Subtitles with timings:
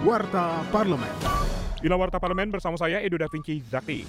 [0.00, 1.12] Warta Parlemen.
[1.84, 4.08] Inilah Warta Parlemen bersama saya Edo Da Vinci Zakti.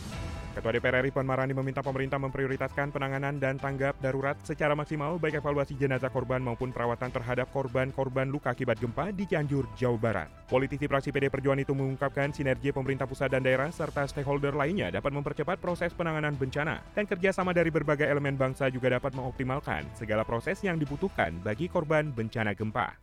[0.55, 5.43] Ketua DPR RI Puan Marani meminta pemerintah memprioritaskan penanganan dan tanggap darurat secara maksimal baik
[5.43, 10.27] evaluasi jenazah korban maupun perawatan terhadap korban-korban luka akibat gempa di Cianjur, Jawa Barat.
[10.47, 15.11] Politisi fraksi PD Perjuangan itu mengungkapkan sinergi pemerintah pusat dan daerah serta stakeholder lainnya dapat
[15.11, 20.55] mempercepat proses penanganan bencana dan kerjasama dari berbagai elemen bangsa juga dapat mengoptimalkan segala proses
[20.63, 22.95] yang dibutuhkan bagi korban bencana gempa.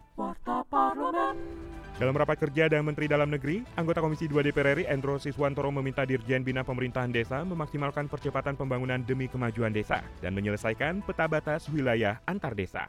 [1.98, 6.06] Dalam rapat kerja dengan Menteri Dalam Negeri, anggota Komisi 2 DPR RI Endro Siswantoro meminta
[6.06, 12.22] Dirjen Bina Pemerintahan Desa memaksimalkan percepatan pembangunan demi kemajuan desa dan menyelesaikan peta batas wilayah
[12.30, 12.86] antar desa.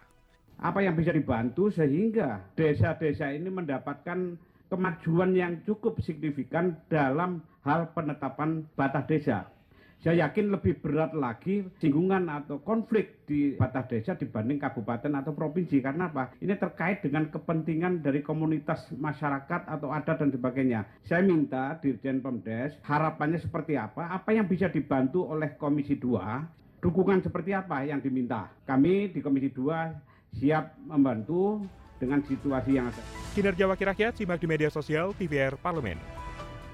[0.61, 4.37] Apa yang bisa dibantu sehingga desa-desa ini mendapatkan
[4.69, 9.49] kemajuan yang cukup signifikan dalam hal penetapan batas desa.
[9.99, 15.83] Saya yakin lebih berat lagi singgungan atau konflik di batas desa dibanding kabupaten atau provinsi.
[15.83, 16.31] Karena apa?
[16.39, 20.87] Ini terkait dengan kepentingan dari komunitas masyarakat atau adat dan sebagainya.
[21.03, 24.07] Saya minta Dirjen Pemdes harapannya seperti apa?
[24.15, 26.79] Apa yang bisa dibantu oleh Komisi 2?
[26.79, 28.47] Dukungan seperti apa yang diminta?
[28.63, 31.59] Kami di Komisi 2 siap membantu
[31.99, 33.03] dengan situasi yang ada.
[33.35, 36.18] Kinerja Wakil Rakyat simak di media sosial TVR Parlemen.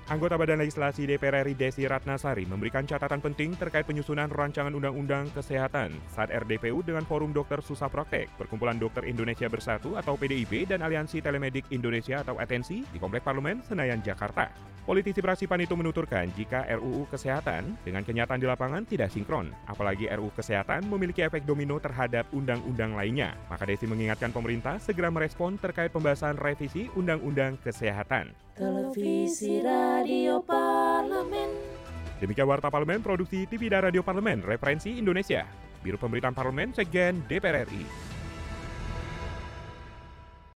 [0.06, 5.98] Anggota Badan Legislasi DPR RI Desi Ratnasari memberikan catatan penting terkait penyusunan rancangan undang-undang kesehatan
[6.14, 11.26] saat RDPU dengan Forum Dokter Susah Praktek, Perkumpulan Dokter Indonesia Bersatu atau PDIB dan Aliansi
[11.26, 14.75] Telemedik Indonesia atau Atensi di Komplek Parlemen Senayan, Jakarta.
[14.86, 20.30] Politisi Prasipan itu menuturkan jika RUU Kesehatan dengan kenyataan di lapangan tidak sinkron, apalagi RUU
[20.38, 23.34] Kesehatan memiliki efek domino terhadap undang-undang lainnya.
[23.50, 28.30] Maka Desi mengingatkan pemerintah segera merespon terkait pembahasan revisi Undang-Undang Kesehatan.
[28.54, 31.50] Televisi Radio Parlemen.
[32.22, 35.50] Demikian Warta Parlemen, Produksi TV dan Radio Parlemen, Referensi Indonesia.
[35.82, 38.15] Biro Pemberitaan Parlemen, Sekjen DPR RI.